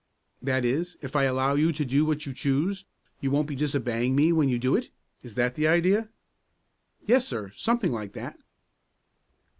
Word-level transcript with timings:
"That 0.41 0.65
is, 0.65 0.97
if 1.03 1.15
I 1.15 1.25
allow 1.25 1.53
you 1.53 1.71
to 1.73 1.85
do 1.85 2.07
what 2.07 2.25
you 2.25 2.33
choose, 2.33 2.85
you 3.19 3.29
won't 3.29 3.45
be 3.47 3.55
disobeying 3.55 4.15
me 4.15 4.33
when 4.33 4.49
you 4.49 4.57
do 4.57 4.75
it? 4.75 4.89
Is 5.21 5.35
that 5.35 5.53
the 5.53 5.67
idea?" 5.67 6.09
"Yes, 7.05 7.27
sir, 7.27 7.51
something 7.55 7.91
like 7.91 8.13
that." 8.13 8.39